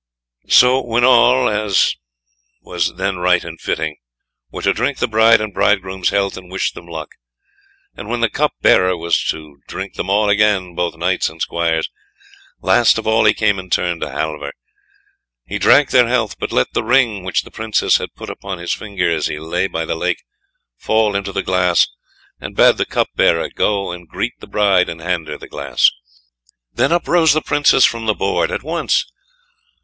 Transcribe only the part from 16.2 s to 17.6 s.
but let the ring which the